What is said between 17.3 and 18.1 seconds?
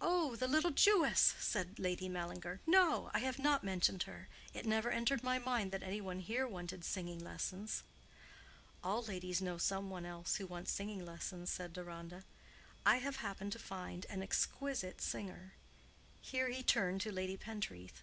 Pentreath.